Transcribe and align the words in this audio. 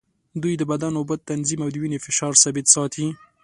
دوی 0.41 0.53
د 0.57 0.63
بدن 0.71 0.93
اوبه 0.97 1.15
تنظیم 1.29 1.59
او 1.65 1.69
د 1.71 1.75
وینې 1.81 1.99
فشار 2.05 2.33
ثابت 2.43 2.65
ساتي. 2.75 3.07